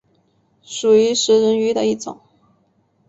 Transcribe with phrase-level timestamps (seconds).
[0.63, 2.19] 属于食人鱼的一种。